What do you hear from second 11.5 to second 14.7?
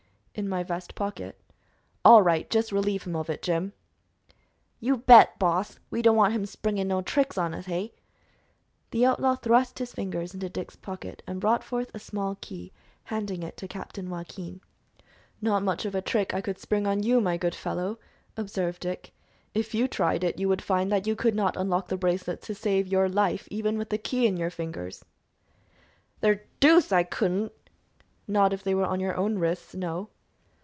forth a small key, handing it to Captain Joaquin.